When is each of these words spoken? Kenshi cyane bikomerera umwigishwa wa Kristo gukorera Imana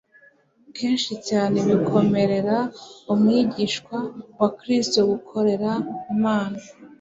Kenshi 0.77 1.13
cyane 1.27 1.57
bikomerera 1.67 2.57
umwigishwa 3.13 3.97
wa 4.39 4.49
Kristo 4.59 4.99
gukorera 5.11 5.71
Imana 6.15 6.59